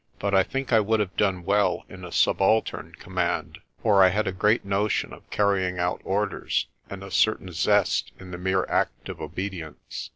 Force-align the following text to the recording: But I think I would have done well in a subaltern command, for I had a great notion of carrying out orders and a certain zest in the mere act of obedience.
But 0.17 0.33
I 0.33 0.41
think 0.41 0.73
I 0.73 0.79
would 0.79 0.99
have 0.99 1.15
done 1.15 1.43
well 1.45 1.83
in 1.87 2.03
a 2.03 2.11
subaltern 2.11 2.95
command, 2.97 3.59
for 3.83 4.03
I 4.03 4.07
had 4.07 4.25
a 4.25 4.31
great 4.31 4.65
notion 4.65 5.13
of 5.13 5.29
carrying 5.29 5.77
out 5.77 6.01
orders 6.03 6.65
and 6.89 7.03
a 7.03 7.11
certain 7.11 7.51
zest 7.51 8.11
in 8.19 8.31
the 8.31 8.39
mere 8.39 8.65
act 8.67 9.09
of 9.09 9.21
obedience. 9.21 10.09